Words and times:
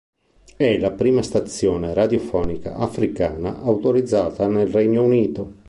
È 0.57 0.79
la 0.79 0.89
prima 0.89 1.21
stazione 1.21 1.93
radiofonica 1.93 2.73
africana 2.73 3.59
autorizzata 3.61 4.47
nel 4.47 4.67
Regno 4.67 5.03
Unito. 5.03 5.59